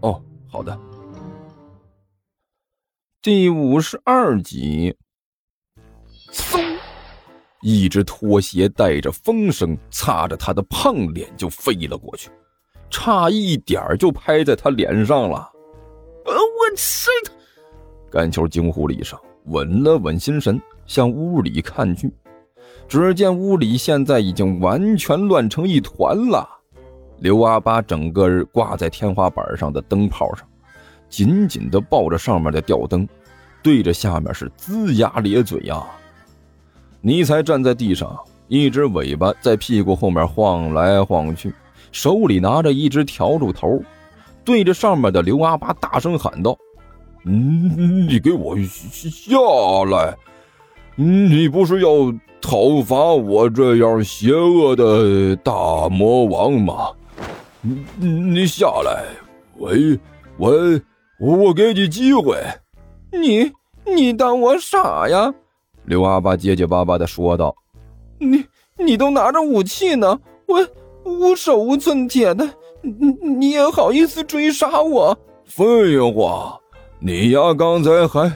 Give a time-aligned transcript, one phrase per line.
[0.00, 0.78] 哦，好的。
[3.20, 4.96] 第五十二集。
[6.32, 6.76] 嗖！
[7.62, 12.30] 一只拖鞋带着风声，擦着他的胖脸就飞了过去，
[12.88, 15.50] 差一点就拍在他脸上了。
[16.24, 17.10] 呃，我操！
[18.10, 22.12] 甘球惊呼了一声，稳了稳心神，向屋里看去。
[22.86, 26.57] 只见屋里现在已经完全乱成一团了。
[27.20, 30.46] 刘阿八整个人挂在天花板上的灯泡上，
[31.08, 33.06] 紧紧地抱着上面的吊灯，
[33.62, 35.84] 对着下面是龇牙咧嘴呀。
[37.00, 41.52] 尼才站在地上，一只尾巴在屁股后面晃来晃去，
[41.92, 43.80] 手里拿着一只笤帚头，
[44.44, 46.56] 对着上面的刘阿八大声喊道
[47.24, 49.36] ：“嗯，你给我下
[49.90, 50.16] 来！
[50.96, 56.88] 你不是要讨伐我这样邪恶的大魔王吗？”
[57.98, 59.04] 你你下来，
[59.56, 59.70] 我
[60.38, 60.80] 我
[61.18, 62.36] 我给你机会。
[63.10, 63.50] 你
[63.84, 65.32] 你当我傻呀？
[65.84, 67.54] 刘阿八结结巴巴的说道
[68.18, 68.44] ：“你
[68.76, 70.68] 你都拿着武器呢，我
[71.04, 72.48] 我手无寸铁的，
[73.38, 75.16] 你也好意思追杀我？
[75.46, 76.58] 废话，
[77.00, 78.30] 你呀刚才还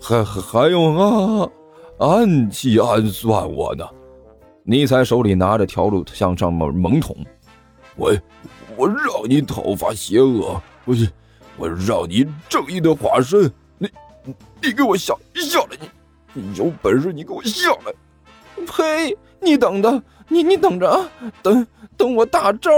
[0.00, 1.48] 还还用啊
[1.98, 3.86] 暗器暗算我呢。”
[4.66, 7.14] 尼才手里拿着笤帚向上面猛捅，
[7.98, 8.18] 喂。
[8.76, 10.94] 我让你讨伐邪恶，我
[11.56, 13.88] 我让你正义的化身，你
[14.62, 15.76] 你给我下下来！
[16.32, 17.92] 你你有本事你给我下来！
[18.66, 19.16] 呸！
[19.40, 21.10] 你等着，你你等着啊！
[21.42, 21.66] 等
[21.96, 22.70] 等我大招！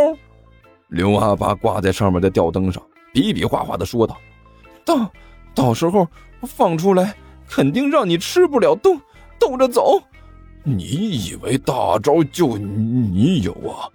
[0.89, 2.83] 刘阿八挂在上面的吊灯上，
[3.13, 4.17] 比比划划的说道
[4.85, 5.11] ：“到
[5.55, 6.07] 到时候
[6.43, 7.15] 放出来，
[7.49, 9.01] 肯定让你吃不了兜
[9.39, 10.01] 兜着走。
[10.63, 13.89] 你以为大招就你有啊？”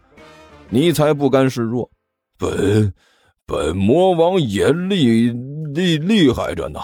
[0.74, 1.92] 你才不甘示弱，
[2.38, 2.94] 本
[3.46, 5.30] 本魔王也厉
[5.74, 6.80] 厉厉害着呢，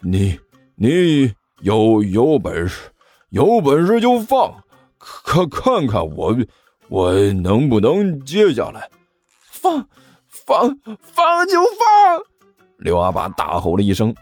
[0.00, 0.40] 你
[0.74, 1.30] 你
[1.60, 2.90] 有有本事，
[3.28, 4.64] 有本事就放，
[4.98, 6.34] 看看看我
[6.88, 8.88] 我能不能接下来，
[9.50, 9.86] 放
[10.28, 12.22] 放放就放！
[12.78, 14.14] 刘阿八大吼了一声，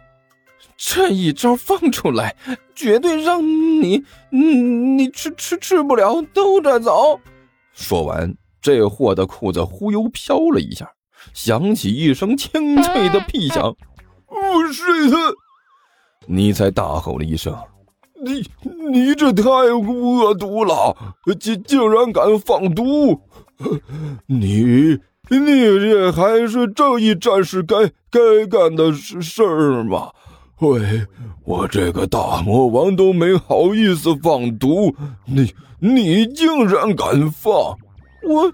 [0.76, 2.34] 这一招放出来，
[2.74, 7.20] 绝对让你你你吃吃吃不了兜着走。
[7.72, 8.34] 说完。
[8.64, 10.90] 这货的裤子忽悠飘了一下，
[11.34, 13.76] 响起一声清脆的屁响。
[14.26, 15.18] 我睡他！
[16.26, 17.54] 尼才大吼了一声
[18.24, 18.42] ：“你
[18.90, 20.96] 你这太恶毒了，
[21.38, 23.20] 竟竟然敢放毒！
[24.24, 24.98] 你
[25.28, 27.76] 你这还是正义战士该
[28.10, 30.10] 该干的事事儿吗？
[30.60, 31.06] 喂，
[31.44, 34.96] 我这个大魔王都没好意思放毒，
[35.26, 37.76] 你你竟然敢放！”
[38.26, 38.52] 我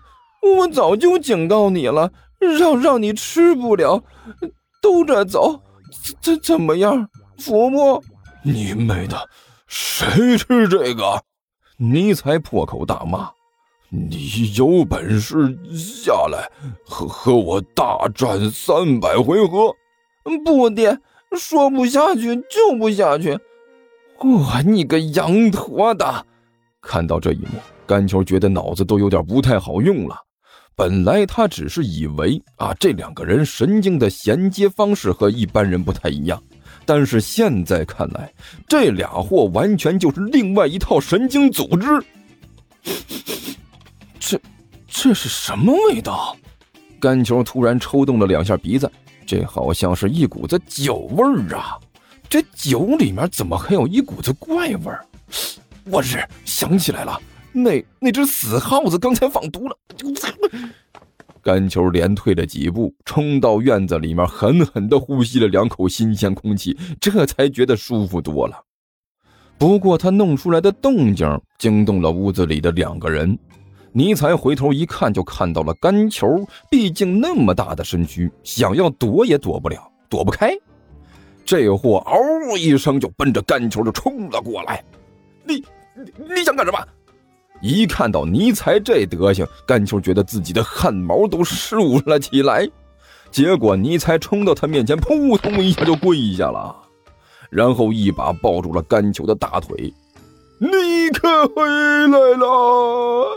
[0.57, 2.11] 我早就警告你了，
[2.59, 4.03] 让让你吃不了，
[4.83, 5.61] 兜着走，
[6.21, 7.09] 怎怎么样？
[7.39, 8.03] 服不？
[8.43, 9.29] 你妹的，
[9.67, 11.23] 谁吃这个？
[11.77, 13.31] 尼才破口大骂
[13.89, 16.51] ：“你有本事下来
[16.85, 19.75] 和和我大战三百回合！”
[20.45, 20.99] 不爹，
[21.33, 23.39] 说不下去就不下去。
[24.19, 26.27] 我你个羊驼的！
[26.83, 27.59] 看到这一幕。
[27.91, 30.17] 甘球觉得脑子都有点不太好用了。
[30.77, 36.41] 本来他只是以为啊，这两个人神经的衔接方式和一般人不太一样，
[36.85, 38.33] 但是现在看来，
[38.69, 41.89] 这俩货完全就是另外一套神经组织。
[44.21, 44.41] 这，
[44.87, 46.37] 这是什么味道？
[47.01, 48.89] 甘球突然抽动了两下鼻子，
[49.27, 51.77] 这好像是一股子酒味儿啊！
[52.29, 55.05] 这酒里面怎么还有一股子怪味儿？
[55.87, 57.21] 我日，想起来了。
[57.53, 59.77] 那那只死耗子刚才放毒了！
[61.43, 68.65] 甘 球连退了几步，冲到院子里面，狠狠地呼吸了两口新鲜空气，这才觉得舒服多了。
[69.59, 71.27] 不过他弄出来的动静
[71.59, 73.39] 惊动了屋子里的两个人，
[73.93, 76.47] 尼才回头一看，就看到了甘球。
[76.71, 80.57] 毕竟那么大的身躯，想要躲也躲不了，躲不开。
[81.45, 84.85] 这货嗷一声就奔着甘球就冲了过来。
[85.45, 85.57] 你
[85.97, 86.79] 你你想干什么？
[87.61, 92.69] 一看到尼才这德行，甘秋觉得自己的汗毛都竖了起来。
[93.31, 96.75] 结果尼才冲到他面前，扑通一下就跪下了，
[97.51, 99.93] 然后一把抱住了甘球的大腿。
[100.59, 103.37] 你可回来了，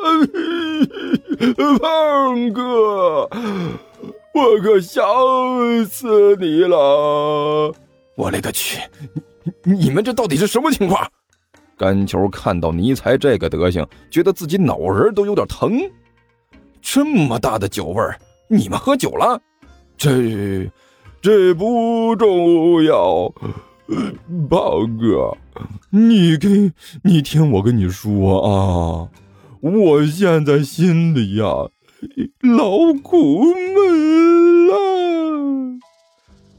[1.79, 3.29] 胖哥，
[4.33, 5.05] 我可想
[5.85, 7.73] 死你了！
[8.15, 8.81] 我勒个去，
[9.63, 11.07] 你们这到底是什么情况？
[11.77, 15.79] 甘球看到尼才这个德行，觉得自己脑仁都有点疼。
[16.81, 18.17] 这么大的酒味儿，
[18.49, 19.41] 你们喝酒了？
[19.97, 20.69] 这，
[21.21, 23.33] 这不重要。
[24.49, 25.37] 胖哥，
[25.89, 26.71] 你给，
[27.03, 29.09] 你听我跟你说啊，
[29.59, 31.45] 我现在心里呀，
[32.41, 35.79] 老苦闷了。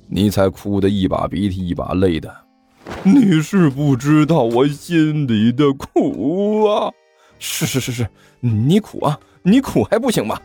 [0.08, 2.32] 尼才哭的一把鼻涕一把泪的，
[3.04, 6.90] 你是不知道我心里的苦啊！
[7.38, 8.08] 是是是是，
[8.40, 10.40] 你苦啊，你苦还不行吗？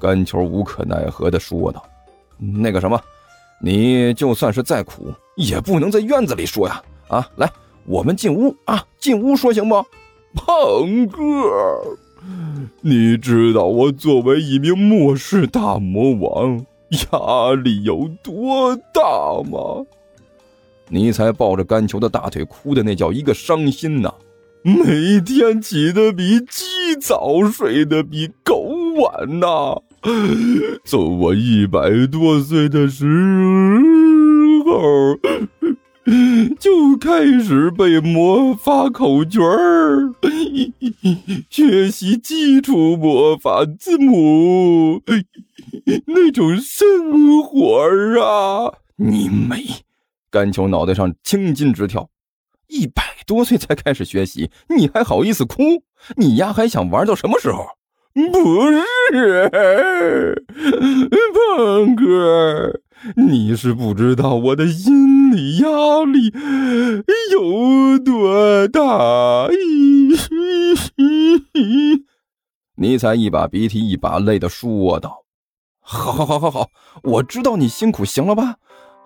[0.00, 1.82] 甘球无可奈何的说道
[2.38, 3.00] ：“那个什么。”
[3.62, 6.82] 你就算是再苦，也不能在院子里说呀！
[7.08, 7.50] 啊，来，
[7.86, 9.76] 我们进屋啊，进屋说行不？
[10.34, 11.18] 胖哥，
[12.82, 19.86] 你知道我作为一名末世大魔王压力有多大吗？
[20.88, 24.12] 你才抱着甘球的大腿，哭的那叫一个伤心呐！
[24.62, 29.80] 每天起得比鸡早，睡得比狗晚呐！
[30.84, 33.06] 从我一百多岁的时
[34.64, 35.18] 候，
[36.58, 40.12] 就开始背魔法口诀儿，
[41.50, 45.02] 学习基础魔法字母，
[46.06, 47.80] 那种生活
[48.20, 48.72] 啊！
[48.96, 49.85] 你妹！
[50.30, 52.08] 甘球脑袋上青筋直跳，
[52.68, 55.82] 一百多岁才开始学习，你还好意思哭？
[56.16, 57.66] 你丫还想玩到什么时候？
[58.32, 58.70] 不
[59.12, 60.42] 是，
[61.34, 62.80] 胖哥，
[63.16, 65.68] 你是不知道我的心理压
[66.06, 66.32] 力
[67.30, 69.48] 有多大。
[72.76, 75.24] 尼才一把鼻涕一把泪的说道
[75.80, 76.70] ：“好，好，好，好，好，
[77.02, 78.56] 我知道你辛苦，行了吧？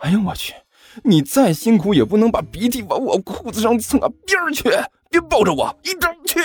[0.00, 0.54] 哎呀，我去，
[1.04, 4.08] 你再辛苦也不能把鼻涕往我裤子上蹭啊！
[4.26, 4.70] 边儿去，
[5.10, 6.40] 别抱着我，一边去。”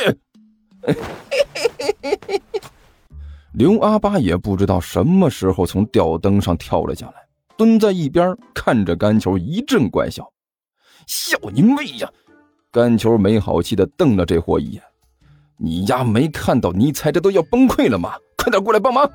[3.54, 7.14] 刘阿八也不知道什么时候从吊灯上跳了下来，
[7.58, 10.32] 蹲在一边看着甘球一阵怪笑。
[11.08, 12.12] 笑你妹呀！
[12.72, 14.84] 甘球没好气的瞪了这货一眼
[15.58, 18.16] ：“你丫没看到尼采这都要崩溃了吗？
[18.38, 19.10] 快点过来帮忙！”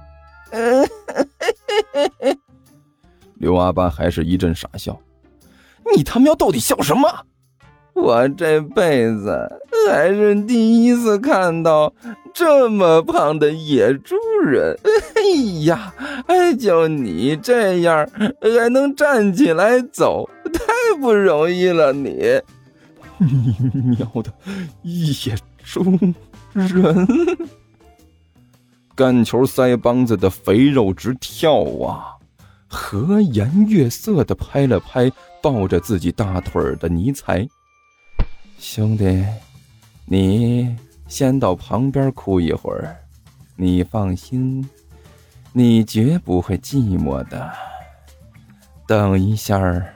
[3.37, 4.99] 刘阿八还是一阵傻笑
[5.97, 7.09] ：“你他喵到底笑什么？”
[7.93, 9.61] 我这辈子
[9.91, 11.93] 还是第一次看到
[12.33, 14.15] 这么胖的野猪
[14.47, 14.75] 人！
[15.17, 15.93] 哎呀，
[16.27, 18.09] 哎，就你这样
[18.41, 20.63] 还能站起来走，太
[20.99, 21.93] 不容易了！
[21.93, 22.41] 你，
[23.19, 24.33] 你喵的
[24.83, 25.13] 野
[25.63, 25.85] 猪
[26.55, 27.07] 人！
[28.95, 32.17] 干球腮帮子的肥肉直跳啊！
[32.70, 35.11] 和颜悦色的拍了拍
[35.43, 37.46] 抱着自己大腿的尼才。
[38.58, 39.26] 兄弟，
[40.05, 40.76] 你
[41.08, 42.96] 先到旁边哭一会儿。
[43.56, 44.67] 你放心，
[45.52, 47.50] 你绝不会寂寞的。
[48.87, 49.93] 等一下儿，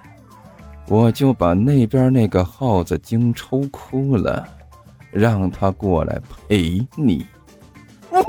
[0.88, 4.46] 我就把那边那个耗子精抽哭了，
[5.10, 7.24] 让他过来陪你。
[8.10, 8.22] 我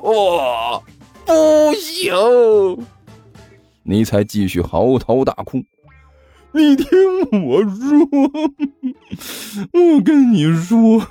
[0.00, 0.82] 不，
[1.26, 2.14] 不行！
[3.88, 5.62] 你才继续嚎啕大哭。
[6.52, 6.88] 你听
[7.44, 8.08] 我说，
[9.72, 11.02] 我跟你说，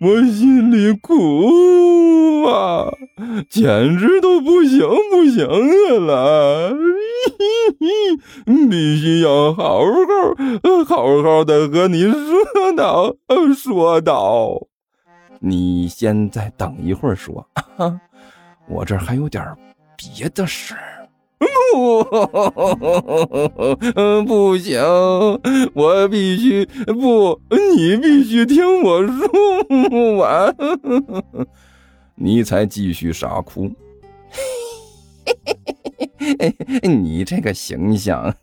[0.00, 2.90] 我心里苦啊，
[3.48, 5.46] 简直都不行不行
[5.88, 6.74] 的了，
[8.68, 13.14] 必须要好好好好的和你说道
[13.54, 14.66] 说道。
[15.38, 17.46] 你先再等一会儿说，
[18.68, 19.44] 我这还有点
[20.14, 21.08] 别的事儿。
[21.38, 22.02] 不，
[24.24, 24.80] 不行，
[25.74, 30.56] 我必须不，你必须听我说完。
[32.14, 33.70] 你才继续傻哭。
[36.82, 38.34] 你这个形象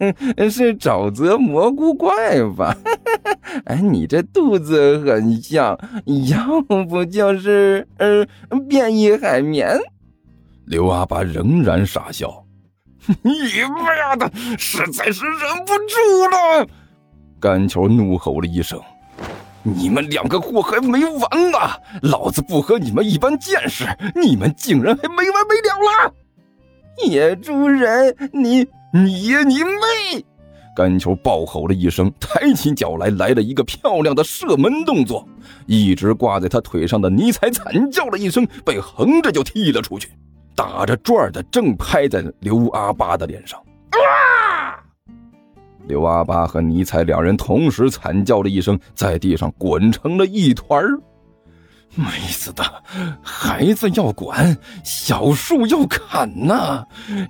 [0.51, 2.77] 是沼泽蘑菇怪吧？
[3.65, 5.77] 哎，你这肚子很像，
[6.29, 8.25] 要不就是呃
[8.69, 9.79] 变异海绵。
[10.65, 12.43] 刘阿爸仍然傻笑。
[13.21, 13.31] 你
[13.69, 16.67] 妈的，实在是忍不住了！
[17.39, 18.79] 甘球怒吼了一声
[19.61, 21.57] ：“你们两个货还没完呢！
[22.01, 26.13] 老子不和你们一般见识，你们竟然还没完没了了！”
[27.05, 30.25] 野猪人，你你你妹！
[30.73, 35.27] 甘球暴吼了一声，抬起脚来，来了一个漂亮的射门动作。
[35.65, 40.09] 一直挂在他腿上的尼采惨叫了一声，被横着就踢了出去，
[40.55, 43.59] 打着转的正拍在刘阿八的脸上。
[43.91, 44.79] 啊！
[45.87, 50.97] 刘阿八和尼采两人同时惨叫了一声，在地上滚成了一团儿。
[51.95, 52.63] 妹子的
[53.21, 56.83] 孩子要管，小树要砍呐！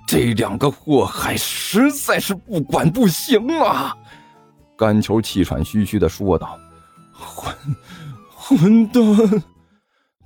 [0.06, 3.94] 这两个祸害实在是不管不行啊！
[4.78, 6.58] 甘球气喘吁吁的说道
[7.12, 7.54] ：“混
[8.34, 9.02] 混蛋！”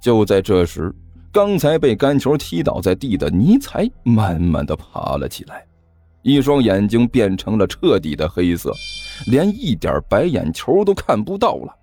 [0.01, 0.95] 就在这时，
[1.31, 5.65] 刚才被甘球踢倒在地的尼才慢慢的爬了起来，
[6.23, 8.73] 一双眼睛变成了彻底的黑色，
[9.27, 11.75] 连一点白眼球都看不到了。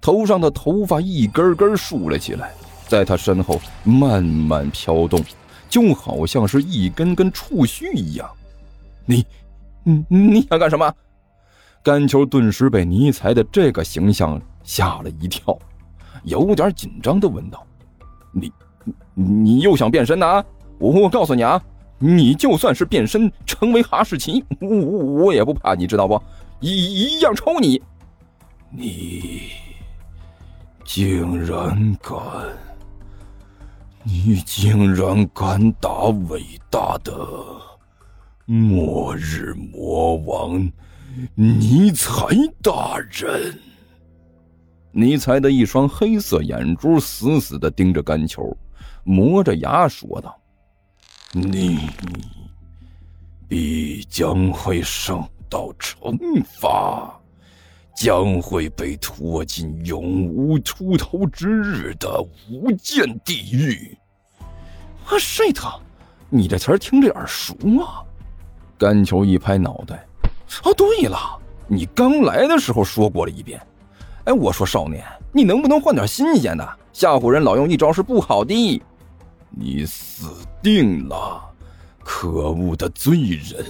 [0.00, 2.52] 头上的头发一根根竖了起来，
[2.86, 5.22] 在他身后慢慢飘动，
[5.68, 8.30] 就好像是一根根触须一样。
[9.06, 9.24] 你，
[9.82, 10.92] 你你想干什么？
[11.82, 15.58] 甘球顿时被尼才的这个形象吓了一跳，
[16.22, 17.66] 有点紧张的问道
[18.32, 18.50] ：“你，
[19.14, 20.44] 你又想变身呢？
[20.78, 21.62] 我我告诉你啊，
[21.98, 26.20] 你就算是变身成为哈士奇，我我我也不怕，你知道不？
[26.60, 27.80] 一一样抽你。
[28.70, 29.42] 你。”
[30.84, 32.20] 竟然敢！
[34.04, 37.12] 你竟然敢打伟大的
[38.44, 40.70] 末日魔王
[41.34, 42.26] 尼采
[42.62, 43.58] 大人！
[44.96, 48.56] 尼采的一双黑色眼珠死死的盯着甘球，
[49.02, 50.38] 磨着牙说道
[51.34, 51.90] ：“你
[53.48, 57.12] 必将会受到惩罚。”
[57.96, 62.20] 将会被拖进永无出头之日的
[62.50, 63.96] 无间地狱。
[65.06, 65.60] 啊，shit！
[66.28, 68.02] 你这词儿听着耳熟啊！
[68.76, 70.04] 甘球一拍脑袋，
[70.64, 71.16] 哦，对了，
[71.68, 73.64] 你刚来的时候说过了一遍。
[74.24, 76.78] 哎，我说少年，你能不能换点新鲜的？
[76.92, 78.82] 吓唬人老用一招是不好的。
[79.50, 80.28] 你死
[80.62, 81.42] 定了，
[82.02, 83.66] 可恶的罪人！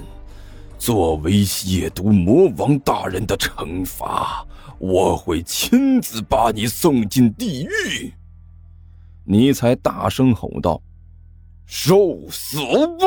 [0.79, 4.47] 作为亵渎魔王大人的惩罚，
[4.79, 8.13] 我会亲自把你送进地狱！
[9.25, 10.81] 尼采大声吼道
[11.65, 12.59] ：“受死
[12.99, 13.07] 吧！”